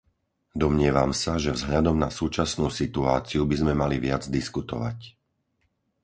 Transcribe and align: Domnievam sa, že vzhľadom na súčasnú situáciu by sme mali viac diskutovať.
Domnievam 0.63 1.11
sa, 1.23 1.33
že 1.43 1.51
vzhľadom 1.57 1.93
na 2.05 2.09
súčasnú 2.19 2.67
situáciu 2.81 3.41
by 3.49 3.55
sme 3.61 3.73
mali 3.81 3.97
viac 4.07 4.23
diskutovať. 4.37 4.97